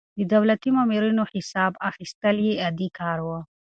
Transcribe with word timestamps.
د 0.19 0.19
دولتي 0.33 0.69
مامورينو 0.77 1.23
حساب 1.33 1.71
اخيستل 1.89 2.37
يې 2.47 2.53
عادي 2.63 2.87
کار 2.99 3.17
و. 3.27 3.29